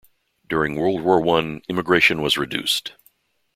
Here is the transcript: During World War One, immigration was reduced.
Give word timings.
During 0.49 0.77
World 0.77 1.03
War 1.03 1.21
One, 1.21 1.61
immigration 1.69 2.23
was 2.23 2.35
reduced. 2.35 2.93